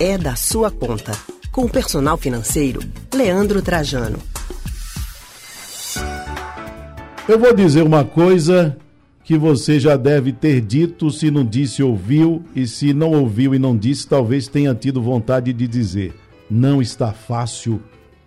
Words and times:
é 0.00 0.16
da 0.16 0.36
sua 0.36 0.70
conta. 0.70 1.12
Com 1.50 1.64
o 1.64 1.68
personal 1.68 2.16
financeiro, 2.16 2.80
Leandro 3.12 3.60
Trajano. 3.60 4.18
Eu 7.28 7.38
vou 7.38 7.52
dizer 7.52 7.82
uma 7.82 8.04
coisa 8.04 8.76
que 9.24 9.36
você 9.36 9.80
já 9.80 9.96
deve 9.96 10.32
ter 10.32 10.60
dito, 10.60 11.10
se 11.10 11.30
não 11.30 11.44
disse, 11.44 11.82
ouviu, 11.82 12.44
e 12.54 12.66
se 12.66 12.94
não 12.94 13.10
ouviu 13.10 13.54
e 13.54 13.58
não 13.58 13.76
disse, 13.76 14.06
talvez 14.06 14.46
tenha 14.46 14.74
tido 14.74 15.02
vontade 15.02 15.52
de 15.52 15.66
dizer. 15.66 16.14
Não 16.48 16.80
está 16.80 17.12
fácil 17.12 17.82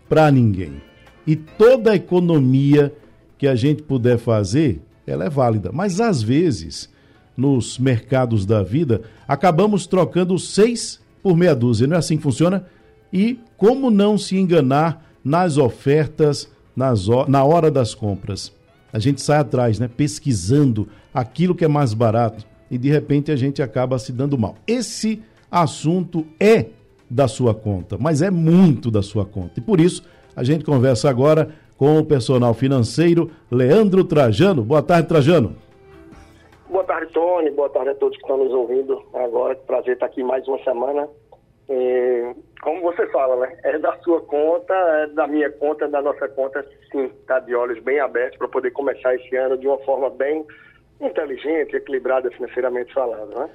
para 0.09 0.29
ninguém. 0.29 0.81
E 1.25 1.35
toda 1.35 1.95
economia 1.95 2.93
que 3.37 3.47
a 3.47 3.55
gente 3.55 3.81
puder 3.81 4.19
fazer, 4.19 4.81
ela 5.07 5.25
é 5.25 5.29
válida. 5.29 5.71
Mas 5.71 6.01
às 6.01 6.21
vezes, 6.21 6.89
nos 7.35 7.79
mercados 7.79 8.45
da 8.45 8.61
vida, 8.61 9.01
acabamos 9.25 9.87
trocando 9.87 10.37
seis 10.37 11.00
por 11.21 11.35
meia 11.35 11.55
dúzia. 11.55 11.87
Não 11.87 11.95
é 11.95 11.99
assim 11.99 12.17
que 12.17 12.23
funciona? 12.23 12.65
E 13.11 13.39
como 13.57 13.89
não 13.89 14.17
se 14.17 14.37
enganar 14.37 15.05
nas 15.23 15.57
ofertas, 15.57 16.49
nas, 16.75 17.07
na 17.27 17.43
hora 17.43 17.69
das 17.69 17.93
compras? 17.93 18.51
A 18.93 18.99
gente 18.99 19.21
sai 19.21 19.39
atrás, 19.39 19.79
né? 19.79 19.87
Pesquisando 19.87 20.87
aquilo 21.13 21.55
que 21.55 21.65
é 21.65 21.67
mais 21.67 21.93
barato 21.93 22.45
e 22.69 22.77
de 22.77 22.89
repente 22.89 23.31
a 23.31 23.35
gente 23.35 23.61
acaba 23.61 23.99
se 23.99 24.13
dando 24.13 24.37
mal. 24.37 24.55
Esse 24.65 25.21
assunto 25.51 26.25
é 26.39 26.67
da 27.09 27.27
sua 27.27 27.53
conta, 27.53 27.97
mas 27.99 28.21
é 28.21 28.31
muito 28.31 28.89
da 28.89 29.01
sua 29.01 29.25
conta. 29.25 29.53
E 29.57 29.61
por 29.61 29.81
isso 29.81 30.03
a 30.33 30.43
gente 30.43 30.63
conversa 30.63 31.09
agora 31.09 31.49
com 31.77 31.97
o 31.97 32.05
personal 32.05 32.53
financeiro 32.53 33.29
Leandro 33.51 34.05
Trajano. 34.05 34.63
Boa 34.63 34.81
tarde, 34.81 35.09
Trajano. 35.09 35.55
Tony. 37.11 37.51
Boa 37.51 37.69
tarde 37.69 37.89
a 37.89 37.95
todos 37.95 38.17
que 38.17 38.23
estão 38.23 38.37
nos 38.37 38.51
ouvindo 38.51 39.01
agora. 39.13 39.55
Prazer 39.55 39.93
estar 39.93 40.07
aqui 40.07 40.23
mais 40.23 40.47
uma 40.47 40.61
semana. 40.63 41.07
E, 41.69 42.35
como 42.61 42.81
você 42.81 43.07
fala, 43.07 43.35
né? 43.37 43.57
É 43.63 43.77
da 43.79 43.97
sua 43.99 44.21
conta, 44.21 44.73
é 44.73 45.07
da 45.07 45.27
minha 45.27 45.49
conta, 45.51 45.85
é 45.85 45.87
da 45.87 46.01
nossa 46.01 46.27
conta, 46.29 46.65
sim. 46.91 47.05
Está 47.05 47.39
de 47.39 47.55
olhos 47.55 47.81
bem 47.83 47.99
abertos 47.99 48.37
para 48.37 48.47
poder 48.47 48.71
começar 48.71 49.15
esse 49.15 49.35
ano 49.35 49.57
de 49.57 49.67
uma 49.67 49.77
forma 49.79 50.09
bem 50.09 50.45
inteligente, 50.99 51.75
equilibrada 51.75 52.29
financeiramente 52.31 52.93
falando, 52.93 53.37
né? 53.37 53.49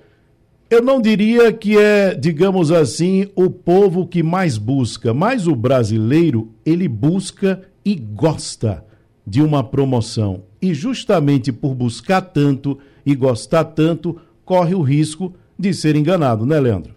Eu 0.68 0.82
não 0.82 1.00
diria 1.00 1.52
que 1.52 1.78
é, 1.78 2.12
digamos 2.14 2.72
assim, 2.72 3.30
o 3.36 3.48
povo 3.48 4.06
que 4.06 4.20
mais 4.20 4.58
busca, 4.58 5.14
mas 5.14 5.46
o 5.46 5.54
brasileiro, 5.54 6.48
ele 6.64 6.88
busca 6.88 7.62
e 7.84 7.94
gosta 7.94 8.84
de 9.26 9.42
uma 9.42 9.68
promoção. 9.68 10.44
E 10.62 10.72
justamente 10.72 11.52
por 11.52 11.74
buscar 11.74 12.20
tanto 12.20 12.78
e 13.04 13.14
gostar 13.14 13.64
tanto, 13.64 14.20
corre 14.44 14.74
o 14.74 14.82
risco 14.82 15.34
de 15.58 15.74
ser 15.74 15.96
enganado, 15.96 16.46
né, 16.46 16.60
Leandro? 16.60 16.94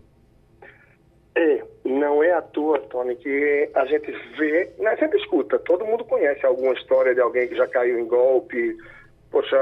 É, 1.36 1.64
não 1.84 2.24
é 2.24 2.34
à 2.34 2.42
toa, 2.42 2.80
Tony, 2.80 3.16
que 3.16 3.70
a 3.74 3.86
gente 3.86 4.12
vê, 4.38 4.72
né, 4.80 4.96
sempre 4.98 5.18
escuta, 5.20 5.58
todo 5.60 5.86
mundo 5.86 6.04
conhece 6.04 6.46
alguma 6.46 6.74
história 6.74 7.16
de 7.16 7.22
alguém 7.22 7.48
que 7.48 7.56
já 7.56 7.68
caiu 7.68 8.00
em 8.00 8.06
golpe. 8.06 8.78
Poxa, 9.32 9.56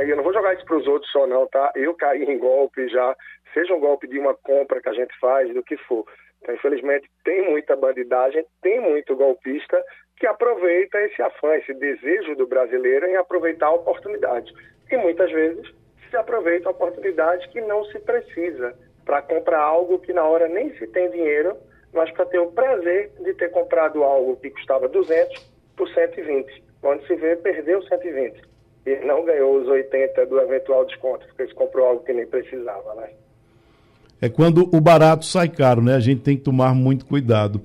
eu 0.00 0.16
não 0.16 0.24
vou 0.24 0.32
jogar 0.32 0.54
isso 0.54 0.64
para 0.64 0.76
os 0.76 0.86
outros 0.86 1.10
só 1.10 1.26
não, 1.26 1.46
tá? 1.46 1.72
Eu 1.76 1.94
caí 1.94 2.24
em 2.24 2.38
golpe 2.38 2.88
já, 2.88 3.16
seja 3.54 3.74
um 3.74 3.80
golpe 3.80 4.08
de 4.08 4.18
uma 4.18 4.34
compra 4.34 4.80
que 4.80 4.88
a 4.88 4.94
gente 4.94 5.16
faz, 5.20 5.52
do 5.54 5.62
que 5.62 5.76
for. 5.76 6.04
Então, 6.42 6.54
infelizmente, 6.54 7.08
tem 7.24 7.48
muita 7.48 7.76
bandidagem, 7.76 8.44
tem 8.60 8.80
muito 8.80 9.14
golpista 9.14 9.80
que 10.22 10.26
aproveita 10.28 11.00
esse 11.00 11.20
afã, 11.20 11.52
esse 11.56 11.74
desejo 11.74 12.36
do 12.36 12.46
brasileiro 12.46 13.06
em 13.06 13.16
aproveitar 13.16 13.66
a 13.66 13.74
oportunidade. 13.74 14.54
E 14.88 14.96
muitas 14.96 15.32
vezes 15.32 15.68
se 16.08 16.16
aproveita 16.16 16.68
a 16.68 16.70
oportunidade 16.70 17.48
que 17.48 17.60
não 17.60 17.84
se 17.86 17.98
precisa 17.98 18.72
para 19.04 19.20
comprar 19.20 19.58
algo 19.58 19.98
que 19.98 20.12
na 20.12 20.22
hora 20.22 20.46
nem 20.46 20.72
se 20.78 20.86
tem 20.86 21.10
dinheiro, 21.10 21.56
mas 21.92 22.08
para 22.12 22.24
ter 22.26 22.38
o 22.38 22.52
prazer 22.52 23.10
de 23.18 23.34
ter 23.34 23.50
comprado 23.50 24.04
algo 24.04 24.36
que 24.36 24.48
custava 24.50 24.86
200 24.86 25.44
por 25.76 25.88
120. 25.88 26.62
Quando 26.80 27.04
se 27.04 27.16
vê, 27.16 27.34
perdeu 27.34 27.82
120 27.82 28.42
e 28.86 28.94
não 29.04 29.24
ganhou 29.24 29.60
os 29.60 29.66
80 29.66 30.24
do 30.26 30.40
eventual 30.40 30.84
desconto, 30.84 31.26
porque 31.26 31.48
se 31.48 31.54
comprou 31.54 31.84
algo 31.84 32.04
que 32.04 32.12
nem 32.12 32.28
precisava, 32.28 32.94
né? 32.94 33.10
É 34.20 34.28
quando 34.28 34.70
o 34.72 34.80
barato 34.80 35.24
sai 35.24 35.48
caro, 35.48 35.82
né? 35.82 35.96
A 35.96 36.00
gente 36.00 36.22
tem 36.22 36.36
que 36.36 36.44
tomar 36.44 36.76
muito 36.76 37.04
cuidado. 37.06 37.60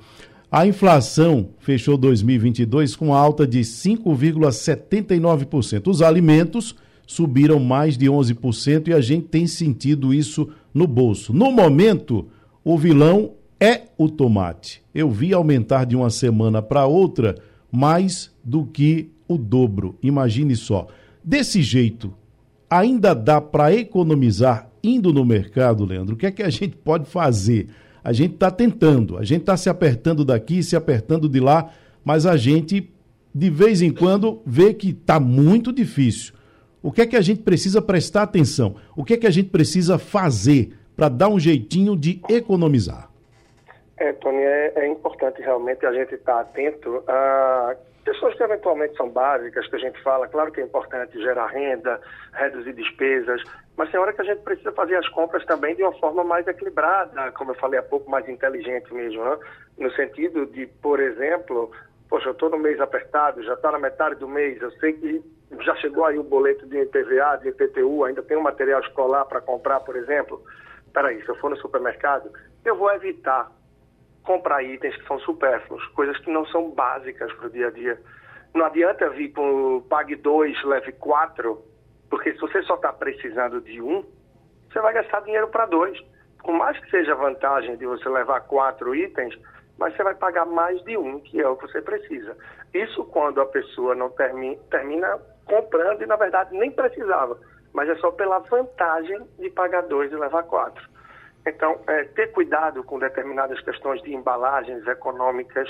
A 0.50 0.66
inflação 0.66 1.50
fechou 1.60 1.98
2022 1.98 2.96
com 2.96 3.14
alta 3.14 3.46
de 3.46 3.60
5,79%. 3.60 5.88
Os 5.88 6.02
alimentos 6.02 6.74
subiram 7.06 7.60
mais 7.60 7.98
de 7.98 8.06
11% 8.06 8.88
e 8.88 8.94
a 8.94 9.02
gente 9.02 9.28
tem 9.28 9.46
sentido 9.46 10.14
isso 10.14 10.48
no 10.74 10.88
bolso. 10.88 11.34
No 11.34 11.52
momento, 11.52 12.30
o 12.64 12.78
vilão 12.78 13.34
é 13.60 13.88
o 13.98 14.08
tomate. 14.08 14.82
Eu 14.96 15.12
vi 15.12 15.34
aumentar 15.34 15.86
de 15.86 15.98
uma 15.98 16.10
semana 16.10 16.62
para 16.62 16.86
outra 16.86 17.36
mais 17.70 18.34
do 18.42 18.66
que 18.66 19.10
o 19.28 19.38
dobro. 19.38 19.98
Imagine 20.02 20.56
só. 20.56 20.88
Desse 21.22 21.62
jeito, 21.62 22.14
ainda 22.70 23.14
dá 23.14 23.42
para 23.42 23.74
economizar 23.74 24.70
indo 24.82 25.12
no 25.12 25.26
mercado, 25.26 25.84
Leandro? 25.84 26.16
O 26.16 26.18
que 26.18 26.28
é 26.28 26.32
que 26.32 26.44
a 26.44 26.50
gente 26.50 26.78
pode 26.78 27.10
fazer? 27.10 27.68
A 28.08 28.14
gente 28.14 28.36
está 28.36 28.50
tentando, 28.50 29.18
a 29.18 29.26
gente 29.26 29.42
está 29.42 29.58
se 29.58 29.68
apertando 29.68 30.24
daqui, 30.24 30.64
se 30.64 30.78
apertando 30.78 31.28
de 31.28 31.42
lá, 31.42 31.74
mas 32.06 32.26
a 32.26 32.38
gente, 32.38 32.90
de 33.36 33.50
vez 33.50 33.82
em 33.82 33.92
quando, 33.92 34.42
vê 34.46 34.74
que 34.74 34.92
está 34.92 35.20
muito 35.20 35.74
difícil. 35.74 36.34
O 36.82 36.90
que 36.90 37.02
é 37.02 37.06
que 37.06 37.18
a 37.18 37.22
gente 37.22 37.42
precisa 37.42 37.82
prestar 37.82 38.24
atenção? 38.24 38.76
O 38.96 39.04
que 39.04 39.16
é 39.16 39.18
que 39.18 39.28
a 39.28 39.30
gente 39.30 39.50
precisa 39.50 39.98
fazer 39.98 40.70
para 40.96 41.10
dar 41.10 41.28
um 41.28 41.38
jeitinho 41.38 41.98
de 41.98 42.22
economizar? 42.30 43.07
É, 43.98 44.14
Tony, 44.14 44.44
é, 44.44 44.74
é 44.76 44.88
importante 44.88 45.42
realmente 45.42 45.86
a 45.86 45.92
gente 45.92 46.14
estar 46.16 46.36
tá 46.36 46.40
atento 46.42 47.04
a 47.08 47.76
questões 48.06 48.36
que 48.36 48.44
eventualmente 48.44 48.96
são 48.96 49.10
básicas, 49.10 49.68
que 49.68 49.76
a 49.76 49.80
gente 49.80 50.02
fala. 50.02 50.28
Claro 50.28 50.52
que 50.52 50.62
é 50.62 50.64
importante 50.64 51.20
gerar 51.20 51.48
renda, 51.48 52.00
reduzir 52.34 52.74
despesas, 52.74 53.42
mas 53.76 53.92
tem 53.92 54.00
hora 54.00 54.14
que 54.14 54.22
a 54.22 54.24
gente 54.24 54.42
precisa 54.44 54.72
fazer 54.72 54.96
as 54.96 55.10
compras 55.10 55.46
também 55.46 55.76
de 55.76 55.84
uma 55.84 55.92
forma 56.00 56.24
mais 56.24 56.48
equilibrada, 56.48 57.32
como 57.34 57.52
eu 57.52 57.56
falei 57.56 57.80
há 57.80 57.84
pouco, 57.84 58.10
mais 58.10 58.28
inteligente 58.30 58.94
mesmo, 58.94 59.24
né? 59.24 59.38
no 59.78 59.92
sentido 59.92 60.46
de, 60.46 60.68
por 60.82 61.00
exemplo, 61.00 61.72
poxa, 62.10 62.30
eu 62.30 62.32
estou 62.32 62.50
no 62.50 62.58
mês 62.58 62.80
apertado, 62.80 63.44
já 63.44 63.56
está 63.56 63.72
na 63.72 63.80
metade 63.80 64.16
do 64.16 64.28
mês, 64.28 64.62
eu 64.62 64.72
sei 64.74 64.94
que 64.94 65.22
já 65.62 65.76
chegou 65.76 66.06
aí 66.06 66.18
o 66.18 66.24
boleto 66.24 66.66
de 66.66 66.82
IPVA, 66.82 67.40
de 67.42 67.50
IPTU, 67.50 68.06
ainda 68.06 68.24
tem 68.24 68.38
um 68.38 68.42
material 68.42 68.80
escolar 68.82 69.26
para 69.26 69.42
comprar, 69.42 69.82
por 69.82 69.96
exemplo. 69.96 70.42
Peraí, 70.94 71.22
se 71.24 71.30
eu 71.30 71.36
for 71.36 71.50
no 71.50 71.58
supermercado, 71.58 72.32
eu 72.64 72.76
vou 72.76 72.92
evitar 72.94 73.52
comprar 74.28 74.62
itens 74.62 74.94
que 74.98 75.08
são 75.08 75.18
supérfluos, 75.22 75.84
coisas 75.88 76.18
que 76.20 76.30
não 76.30 76.46
são 76.48 76.70
básicas 76.72 77.32
para 77.34 77.48
o 77.48 77.50
dia 77.50 77.68
a 77.68 77.72
dia. 77.72 77.98
Não 78.54 78.66
adianta 78.66 79.10
vir 79.10 79.30
com 79.30 79.82
pague 79.90 80.18
2, 80.18 80.64
leve 80.66 80.92
4, 80.92 81.64
porque 82.10 82.34
se 82.34 82.40
você 82.40 82.62
só 82.64 82.76
está 82.76 82.92
precisando 82.92 83.62
de 83.62 83.82
um, 83.82 84.04
você 84.70 84.82
vai 84.82 84.94
gastar 84.94 85.22
dinheiro 85.22 85.48
para 85.48 85.66
dois. 85.66 85.98
Por 86.44 86.54
mais 86.54 86.78
que 86.78 86.90
seja 86.90 87.16
vantagem 87.16 87.78
de 87.78 87.86
você 87.86 88.08
levar 88.10 88.42
quatro 88.42 88.94
itens, 88.94 89.34
mas 89.78 89.96
você 89.96 90.04
vai 90.04 90.16
pagar 90.16 90.46
mais 90.46 90.84
de 90.84 90.98
um, 90.98 91.20
que 91.22 91.42
é 91.42 91.48
o 91.48 91.56
que 91.56 91.68
você 91.68 91.82
precisa. 91.82 92.36
Isso 92.74 93.06
quando 93.06 93.40
a 93.40 93.46
pessoa 93.46 93.96
não 93.96 94.10
termina 94.10 95.20
comprando 95.46 96.02
e, 96.02 96.06
na 96.06 96.18
verdade, 96.18 96.56
nem 96.56 96.70
precisava, 96.70 97.40
mas 97.74 97.88
é 97.90 97.96
só 97.96 98.12
pela 98.12 98.40
vantagem 98.40 99.26
de 99.40 99.50
pagar 99.52 99.84
dois 99.84 100.12
e 100.12 100.16
levar 100.16 100.44
quatro. 100.44 100.97
Então, 101.48 101.80
é, 101.88 102.04
ter 102.04 102.32
cuidado 102.34 102.84
com 102.84 103.00
determinadas 103.00 103.60
questões 103.62 104.02
de 104.02 104.14
embalagens 104.14 104.86
econômicas 104.86 105.70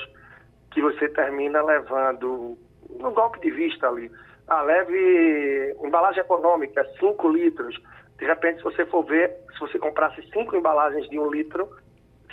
que 0.72 0.82
você 0.82 1.08
termina 1.10 1.62
levando 1.62 2.58
no 3.00 3.12
golpe 3.12 3.40
de 3.40 3.52
vista 3.52 3.88
ali. 3.88 4.12
Ah, 4.48 4.62
leve 4.64 5.76
embalagem 5.84 6.22
econômica, 6.22 6.84
5 7.00 7.30
litros. 7.30 7.80
De 8.18 8.26
repente, 8.26 8.58
se 8.58 8.64
você 8.64 8.86
for 8.88 9.04
ver, 9.04 9.32
se 9.54 9.60
você 9.60 9.78
comprasse 9.78 10.22
cinco 10.34 10.56
embalagens 10.56 11.08
de 11.10 11.20
um 11.20 11.30
litro, 11.30 11.70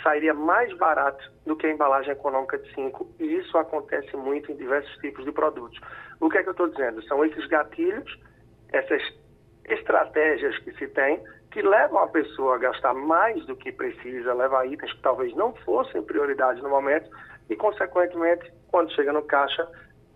sairia 0.01 0.33
mais 0.33 0.75
barato 0.77 1.31
do 1.45 1.55
que 1.55 1.67
a 1.67 1.71
embalagem 1.71 2.13
econômica 2.13 2.57
de 2.57 2.73
5. 2.73 3.15
E 3.19 3.37
isso 3.37 3.57
acontece 3.57 4.15
muito 4.17 4.51
em 4.51 4.55
diversos 4.55 4.95
tipos 4.97 5.23
de 5.23 5.31
produtos. 5.31 5.79
O 6.19 6.29
que 6.29 6.39
é 6.39 6.43
que 6.43 6.49
eu 6.49 6.51
estou 6.51 6.69
dizendo? 6.69 7.03
São 7.03 7.23
esses 7.23 7.45
gatilhos, 7.47 8.19
essas 8.71 9.01
estratégias 9.65 10.57
que 10.59 10.71
se 10.73 10.87
tem 10.87 11.21
que 11.55 11.61
levam 11.61 11.99
a 11.99 12.07
pessoa 12.07 12.55
a 12.55 12.57
gastar 12.57 12.93
mais 12.93 13.45
do 13.45 13.55
que 13.55 13.71
precisa, 13.71 14.33
levar 14.33 14.67
itens 14.67 14.91
que 14.91 15.01
talvez 15.01 15.33
não 15.37 15.53
fossem 15.63 16.03
prioridade 16.03 16.61
no 16.61 16.67
momento 16.67 17.09
e, 17.49 17.55
consequentemente, 17.55 18.51
quando 18.69 18.91
chega 18.91 19.13
no 19.13 19.21
caixa, 19.21 19.65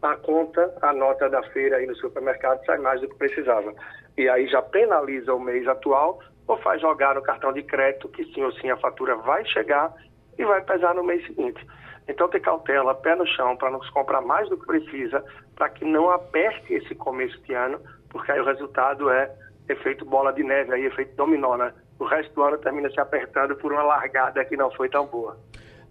a 0.01 0.17
conta, 0.17 0.75
a 0.81 0.91
nota 0.91 1.29
da 1.29 1.41
feira 1.43 1.77
aí 1.77 1.87
no 1.87 1.95
supermercado 1.95 2.61
sai 2.65 2.77
mais 2.79 2.99
do 2.99 3.07
que 3.07 3.15
precisava. 3.15 3.73
E 4.17 4.27
aí 4.27 4.49
já 4.49 4.61
penaliza 4.61 5.33
o 5.33 5.39
mês 5.39 5.65
atual 5.65 6.19
ou 6.45 6.57
faz 6.57 6.81
jogar 6.81 7.15
no 7.15 7.21
cartão 7.21 7.53
de 7.53 7.63
crédito 7.63 8.09
que 8.09 8.25
sim 8.33 8.43
ou 8.43 8.51
sim 8.55 8.69
a 8.69 8.75
fatura 8.75 9.15
vai 9.15 9.45
chegar 9.45 9.93
e 10.37 10.43
vai 10.43 10.61
pesar 10.61 10.93
no 10.93 11.05
mês 11.05 11.25
seguinte. 11.25 11.65
Então 12.05 12.27
ter 12.27 12.41
cautela, 12.41 12.93
pé 12.95 13.15
no 13.15 13.25
chão, 13.25 13.55
para 13.55 13.71
não 13.71 13.81
se 13.81 13.91
comprar 13.93 14.19
mais 14.19 14.49
do 14.49 14.57
que 14.57 14.65
precisa, 14.65 15.23
para 15.55 15.69
que 15.69 15.85
não 15.85 16.09
aperte 16.09 16.73
esse 16.73 16.93
começo 16.95 17.39
de 17.43 17.53
ano, 17.53 17.79
porque 18.09 18.29
aí 18.29 18.41
o 18.41 18.45
resultado 18.45 19.09
é 19.09 19.33
efeito 19.69 20.03
bola 20.03 20.31
de 20.31 20.43
neve, 20.43 20.73
aí, 20.73 20.85
efeito 20.85 21.15
dominó, 21.15 21.55
né? 21.55 21.71
o 21.99 22.05
resto 22.05 22.33
do 22.33 22.41
ano 22.41 22.57
termina 22.57 22.89
se 22.89 22.99
apertando 22.99 23.55
por 23.55 23.71
uma 23.71 23.83
largada 23.83 24.43
que 24.45 24.55
não 24.55 24.71
foi 24.71 24.89
tão 24.89 25.05
boa. 25.05 25.37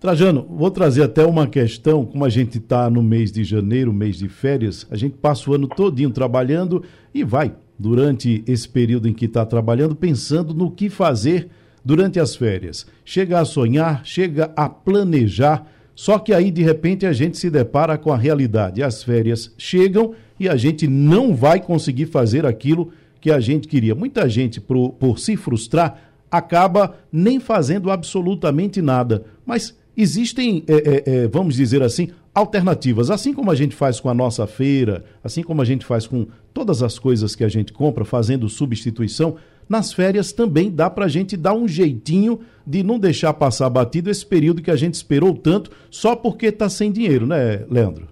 Trajano, 0.00 0.46
vou 0.48 0.70
trazer 0.70 1.02
até 1.02 1.24
uma 1.24 1.46
questão, 1.46 2.06
como 2.06 2.24
a 2.24 2.28
gente 2.28 2.58
está 2.58 2.88
no 2.88 3.02
mês 3.02 3.30
de 3.30 3.44
janeiro, 3.44 3.92
mês 3.92 4.16
de 4.16 4.28
férias, 4.28 4.86
a 4.90 4.96
gente 4.96 5.16
passa 5.16 5.50
o 5.50 5.54
ano 5.54 5.68
todinho 5.68 6.10
trabalhando 6.10 6.84
e 7.12 7.24
vai, 7.24 7.54
durante 7.78 8.44
esse 8.46 8.68
período 8.68 9.08
em 9.08 9.12
que 9.12 9.26
está 9.26 9.44
trabalhando, 9.44 9.94
pensando 9.94 10.54
no 10.54 10.70
que 10.70 10.88
fazer 10.88 11.50
durante 11.84 12.20
as 12.20 12.36
férias. 12.36 12.86
Chega 13.04 13.40
a 13.40 13.44
sonhar, 13.44 14.04
chega 14.04 14.52
a 14.56 14.68
planejar, 14.68 15.66
só 15.96 16.18
que 16.18 16.32
aí 16.32 16.52
de 16.52 16.62
repente 16.62 17.04
a 17.04 17.12
gente 17.12 17.36
se 17.36 17.50
depara 17.50 17.98
com 17.98 18.12
a 18.12 18.16
realidade. 18.16 18.84
As 18.84 19.02
férias 19.02 19.52
chegam 19.58 20.14
e 20.38 20.48
a 20.48 20.56
gente 20.56 20.86
não 20.86 21.34
vai 21.34 21.60
conseguir 21.60 22.06
fazer 22.06 22.46
aquilo 22.46 22.92
que 23.20 23.30
a 23.30 23.40
gente 23.40 23.68
queria. 23.68 23.94
Muita 23.94 24.28
gente, 24.28 24.60
por, 24.60 24.90
por 24.92 25.18
se 25.18 25.36
frustrar, 25.36 26.12
acaba 26.30 26.96
nem 27.10 27.40
fazendo 27.40 27.90
absolutamente 27.90 28.82
nada. 28.82 29.24
Mas 29.44 29.76
existem, 29.96 30.62
é, 30.66 30.74
é, 30.74 31.02
é, 31.06 31.28
vamos 31.28 31.56
dizer 31.56 31.82
assim, 31.82 32.08
alternativas. 32.34 33.10
Assim 33.10 33.32
como 33.32 33.50
a 33.50 33.54
gente 33.54 33.74
faz 33.74 33.98
com 34.00 34.08
a 34.08 34.14
nossa 34.14 34.46
feira, 34.46 35.04
assim 35.22 35.42
como 35.42 35.60
a 35.60 35.64
gente 35.64 35.84
faz 35.84 36.06
com 36.06 36.26
todas 36.54 36.82
as 36.82 36.98
coisas 36.98 37.34
que 37.34 37.44
a 37.44 37.48
gente 37.48 37.72
compra, 37.72 38.04
fazendo 38.04 38.48
substituição, 38.48 39.36
nas 39.68 39.92
férias 39.92 40.32
também 40.32 40.70
dá 40.70 40.88
para 40.88 41.04
a 41.04 41.08
gente 41.08 41.36
dar 41.36 41.52
um 41.52 41.68
jeitinho 41.68 42.40
de 42.66 42.82
não 42.82 42.98
deixar 42.98 43.34
passar 43.34 43.68
batido 43.68 44.10
esse 44.10 44.24
período 44.24 44.62
que 44.62 44.70
a 44.70 44.76
gente 44.76 44.94
esperou 44.94 45.34
tanto 45.34 45.70
só 45.90 46.16
porque 46.16 46.46
está 46.46 46.68
sem 46.68 46.90
dinheiro, 46.90 47.26
né, 47.26 47.64
Leandro? 47.70 48.08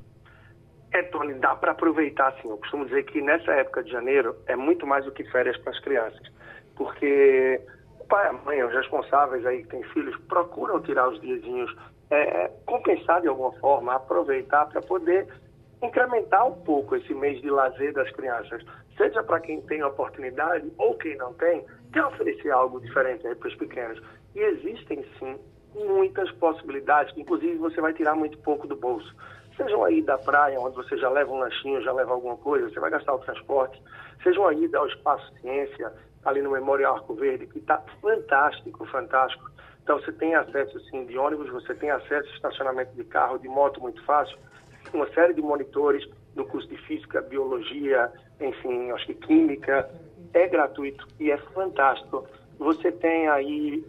É, 0.96 1.02
Tony, 1.02 1.34
dá 1.34 1.54
para 1.54 1.72
aproveitar 1.72 2.32
sim. 2.40 2.48
Eu 2.48 2.56
costumo 2.56 2.86
dizer 2.86 3.04
que 3.04 3.20
nessa 3.20 3.52
época 3.52 3.82
de 3.82 3.90
janeiro 3.90 4.34
é 4.46 4.56
muito 4.56 4.86
mais 4.86 5.04
do 5.04 5.12
que 5.12 5.24
férias 5.24 5.54
para 5.58 5.72
as 5.72 5.80
crianças. 5.80 6.26
Porque 6.74 7.60
pai, 8.08 8.28
a 8.28 8.32
mãe, 8.32 8.64
os 8.64 8.72
responsáveis 8.72 9.44
aí 9.44 9.62
que 9.62 9.68
têm 9.68 9.82
filhos, 9.92 10.16
procuram 10.26 10.80
tirar 10.80 11.10
os 11.10 11.20
diazinhos, 11.20 11.70
é, 12.10 12.50
compensar 12.64 13.20
de 13.20 13.28
alguma 13.28 13.52
forma, 13.60 13.94
aproveitar 13.94 14.64
para 14.66 14.80
poder 14.80 15.28
incrementar 15.82 16.46
um 16.46 16.62
pouco 16.62 16.96
esse 16.96 17.12
mês 17.12 17.42
de 17.42 17.50
lazer 17.50 17.92
das 17.92 18.10
crianças. 18.12 18.64
Seja 18.96 19.22
para 19.22 19.40
quem 19.40 19.60
tem 19.62 19.82
oportunidade 19.82 20.72
ou 20.78 20.94
quem 20.94 21.14
não 21.18 21.34
tem, 21.34 21.62
quer 21.92 22.06
oferecer 22.06 22.50
algo 22.50 22.80
diferente 22.80 23.22
para 23.34 23.48
os 23.48 23.54
pequenos. 23.56 24.02
E 24.34 24.40
existem 24.40 25.04
sim 25.18 25.38
muitas 25.74 26.30
possibilidades, 26.32 27.14
inclusive 27.18 27.56
você 27.56 27.82
vai 27.82 27.92
tirar 27.92 28.14
muito 28.14 28.38
pouco 28.38 28.66
do 28.66 28.76
bolso. 28.76 29.14
Sejam 29.56 29.84
aí 29.84 30.02
da 30.02 30.18
praia, 30.18 30.60
onde 30.60 30.76
você 30.76 30.96
já 30.98 31.08
leva 31.08 31.32
um 31.32 31.38
lanchinho, 31.38 31.82
já 31.82 31.92
leva 31.92 32.12
alguma 32.12 32.36
coisa, 32.36 32.68
você 32.68 32.78
vai 32.78 32.90
gastar 32.90 33.14
o 33.14 33.18
transporte. 33.18 33.82
Sejam 34.22 34.46
aí 34.46 34.68
ao 34.74 34.86
Espaço 34.86 35.32
Ciência, 35.40 35.92
ali 36.24 36.42
no 36.42 36.50
Memorial 36.50 36.96
Arco 36.96 37.14
Verde, 37.14 37.46
que 37.46 37.58
está 37.58 37.82
fantástico, 38.02 38.84
fantástico. 38.86 39.50
Então 39.82 39.98
você 40.00 40.12
tem 40.12 40.34
acesso 40.34 40.78
sim 40.90 41.06
de 41.06 41.16
ônibus, 41.16 41.48
você 41.48 41.74
tem 41.74 41.90
acesso 41.90 42.28
estacionamento 42.34 42.92
de 42.94 43.04
carro, 43.04 43.38
de 43.38 43.48
moto 43.48 43.80
muito 43.80 44.04
fácil, 44.04 44.36
uma 44.92 45.06
série 45.12 45.32
de 45.32 45.40
monitores 45.40 46.04
no 46.34 46.44
curso 46.44 46.68
de 46.68 46.76
física, 46.78 47.22
biologia, 47.22 48.12
enfim, 48.40 48.90
acho 48.90 49.06
que 49.06 49.14
química, 49.14 49.88
é 50.34 50.48
gratuito 50.48 51.06
e 51.20 51.30
é 51.30 51.38
fantástico. 51.38 52.26
Você 52.58 52.90
tem 52.90 53.28
aí, 53.28 53.86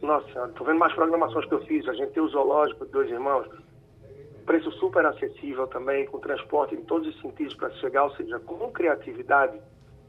nossa, 0.00 0.46
estou 0.46 0.66
vendo 0.66 0.78
mais 0.78 0.94
programações 0.94 1.44
que 1.46 1.54
eu 1.54 1.64
fiz, 1.64 1.88
a 1.88 1.92
gente 1.92 2.12
tem 2.12 2.22
o 2.22 2.28
zoológico 2.28 2.86
dois 2.86 3.10
irmãos, 3.10 3.46
preço 4.42 4.70
super 4.72 5.04
acessível 5.06 5.66
também, 5.66 6.06
com 6.06 6.18
transporte 6.18 6.74
em 6.74 6.82
todos 6.82 7.08
os 7.08 7.20
sentidos 7.20 7.54
para 7.54 7.70
chegar, 7.72 8.04
ou 8.04 8.10
seja, 8.12 8.38
com 8.40 8.70
criatividade, 8.70 9.60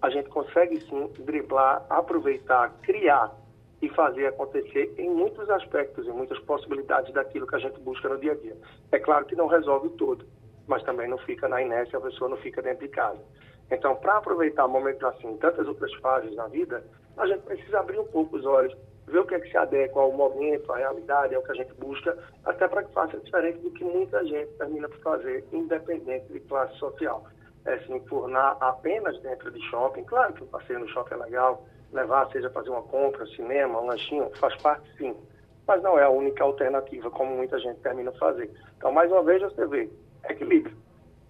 a 0.01 0.09
gente 0.09 0.30
consegue 0.30 0.81
sim 0.81 1.09
driblar, 1.19 1.85
aproveitar, 1.89 2.69
criar 2.81 3.33
e 3.81 3.89
fazer 3.89 4.27
acontecer 4.27 4.94
em 4.97 5.09
muitos 5.09 5.50
aspectos, 5.50 6.07
em 6.07 6.12
muitas 6.12 6.39
possibilidades 6.39 7.13
daquilo 7.13 7.47
que 7.47 7.56
a 7.56 7.59
gente 7.59 7.80
busca 7.81 8.09
no 8.09 8.18
dia 8.18 8.31
a 8.31 8.35
dia. 8.35 8.57
É 8.91 9.00
claro 9.00 9.25
que 9.25 9.35
não 9.35 9.47
resolve 9.47 9.89
tudo, 9.91 10.25
mas 10.68 10.83
também 10.83 11.07
não 11.07 11.18
fica 11.19 11.47
na 11.47 11.62
inércia, 11.62 11.97
a 11.97 12.01
pessoa 12.01 12.29
não 12.29 12.38
fica 12.38 12.62
dentro 12.62 12.86
de 12.86 12.89
casa. 12.89 13.19
Então, 13.69 13.95
para 13.95 14.18
aproveitar 14.18 14.68
momentos 14.68 15.03
assim, 15.03 15.36
tantas 15.38 15.68
outras 15.68 15.94
fases 15.95 16.36
na 16.36 16.47
vida, 16.47 16.83
a 17.18 17.27
gente 17.27 17.41
precisa 17.41 17.79
abrir 17.79 18.00
um 18.00 18.07
pouco 18.07 18.38
os 18.38 18.45
olhos, 18.45 18.75
ver 19.13 19.19
o 19.19 19.25
que 19.27 19.36
é 19.36 19.39
que 19.39 19.51
se 19.51 19.56
adequa 19.56 20.01
ao 20.01 20.12
momento, 20.12 20.74
à 20.74 20.77
realidade, 20.77 21.36
ao 21.36 21.44
que 21.44 21.51
a 21.51 21.56
gente 21.56 21.71
busca, 21.75 22.18
até 22.44 22.68
para 22.68 22.83
que 22.83 22.92
faça 22.94 23.15
diferente 23.19 23.60
do 23.60 23.69
que 23.69 23.83
muita 23.83 24.25
gente 24.25 24.51
termina 24.54 24.89
por 24.89 24.98
fazer, 25.01 25.45
independente 25.54 26.33
de 26.33 26.39
classe 26.39 26.75
social 26.77 27.24
é, 27.65 27.77
se 27.77 27.94
enfurnar 27.94 28.57
apenas 28.60 29.19
dentro 29.21 29.51
de 29.51 29.62
shopping. 29.69 30.04
Claro 30.06 30.33
que 30.33 30.44
o 30.44 30.48
passeio 30.48 30.80
no 30.80 30.88
shopping 30.88 31.13
é 31.13 31.18
legal, 31.18 31.63
levar, 31.92 32.27
seja 32.31 32.50
fazer 32.50 32.71
uma 32.71 32.81
compra, 32.81 33.24
cinema, 33.27 33.80
um 33.80 33.86
lanchinho, 33.86 34.31
faz 34.39 34.56
parte 34.63 34.83
sim. 34.98 35.15
Mas 35.68 35.81
não 35.83 35.98
é 35.98 36.04
a 36.04 36.10
única 36.10 36.44
alternativa, 36.44 37.12
como 37.12 37.38
muita 37.38 37.60
gente 37.60 37.80
termina 37.81 38.12
fazer. 38.13 38.50
Então, 38.77 38.92
mais 38.92 39.12
uma 39.12 39.21
vez, 39.21 39.44
você 39.44 39.65
vê 39.68 39.89
equilíbrio 40.27 40.75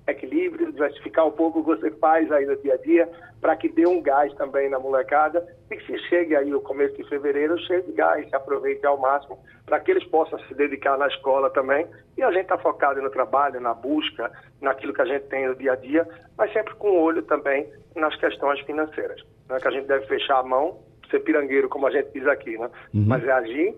equilíbrio, 0.08 0.72
diversificar 0.72 1.26
um 1.26 1.32
pouco 1.32 1.60
o 1.60 1.64
que 1.64 1.70
você 1.70 1.92
faz 1.92 2.30
aí 2.32 2.46
no 2.46 2.56
dia 2.58 2.74
a 2.74 2.78
dia, 2.78 3.10
para 3.40 3.56
que 3.56 3.70
dê 3.70 3.88
um 3.88 4.02
gás 4.02 4.34
também 4.36 4.70
na 4.70 4.80
molecada 4.80 5.46
e 5.72 5.76
que 5.76 5.86
se 5.86 5.98
chegue 6.10 6.36
aí 6.36 6.54
o 6.54 6.62
começo 6.62 6.96
de 6.96 7.08
fevereiro, 7.08 7.58
chegue 7.60 7.88
de 7.88 7.94
gás, 7.94 8.28
se 8.28 8.36
aproveite 8.36 8.86
ao 8.86 8.98
máximo, 8.98 9.40
para 9.66 9.80
que 9.80 9.92
eles 9.92 10.04
possam 10.06 10.38
se 10.40 10.54
dedicar 10.54 10.98
na 10.98 11.08
escola 11.08 11.50
também. 11.50 11.88
E 12.18 12.24
a 12.24 12.32
gente 12.32 12.44
está 12.44 12.58
focado 12.58 13.02
no 13.02 13.10
trabalho, 13.10 13.62
na 13.62 13.74
busca, 13.74 14.32
naquilo 14.62 14.94
que 14.94 15.02
a 15.02 15.06
gente 15.06 15.24
tem 15.28 15.48
no 15.48 15.56
dia 15.56 15.74
a 15.74 15.76
dia, 15.76 16.08
mas 16.38 16.52
sempre 16.52 16.74
com 16.76 17.00
olho 17.00 17.22
também 17.24 17.68
nas 17.96 18.16
questões 18.18 18.60
financeiras. 18.62 19.22
Não 19.48 19.56
é 19.56 19.60
que 19.60 19.68
a 19.68 19.72
gente 19.72 19.88
deve 19.88 20.06
fechar 20.08 20.40
a 20.40 20.44
mão, 20.44 20.80
ser 21.10 21.20
pirangueiro, 21.20 21.70
como 21.70 21.88
a 21.88 21.92
gente 21.92 22.12
diz 22.14 22.28
aqui, 22.28 22.58
né? 22.58 22.70
Uhum. 22.94 23.06
mas 23.08 23.24
é 23.24 23.32
agir, 23.32 23.76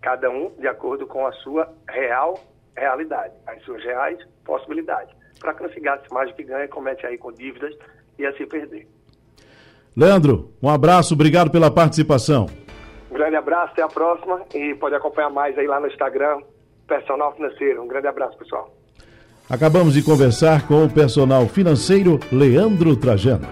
cada 0.00 0.30
um, 0.30 0.50
de 0.58 0.68
acordo 0.68 1.06
com 1.06 1.26
a 1.26 1.32
sua 1.32 1.72
real 1.88 2.34
realidade, 2.76 3.32
as 3.46 3.62
suas 3.62 3.82
reais 3.82 4.18
possibilidades 4.44 5.23
para 5.44 5.52
que 5.52 5.62
não 5.62 5.70
se 5.70 5.80
gaste 5.80 6.10
mais 6.10 6.30
do 6.30 6.34
que 6.34 6.42
ganha, 6.42 6.66
comece 6.68 7.06
aí 7.06 7.18
com 7.18 7.30
dívidas 7.30 7.74
e 8.18 8.24
assim 8.24 8.46
perder. 8.46 8.88
Leandro, 9.94 10.52
um 10.62 10.70
abraço, 10.70 11.12
obrigado 11.12 11.50
pela 11.50 11.70
participação. 11.70 12.46
Um 13.10 13.14
grande 13.14 13.36
abraço, 13.36 13.72
até 13.72 13.82
a 13.82 13.88
próxima 13.88 14.40
e 14.54 14.74
pode 14.74 14.94
acompanhar 14.94 15.30
mais 15.30 15.56
aí 15.58 15.66
lá 15.66 15.78
no 15.78 15.86
Instagram, 15.86 16.38
Personal 16.88 17.34
Financeiro. 17.34 17.82
Um 17.82 17.86
grande 17.86 18.06
abraço, 18.06 18.38
pessoal. 18.38 18.74
Acabamos 19.48 19.92
de 19.92 20.02
conversar 20.02 20.66
com 20.66 20.84
o 20.84 20.90
personal 20.90 21.46
financeiro 21.46 22.18
Leandro 22.32 22.96
Trajano. 22.96 23.46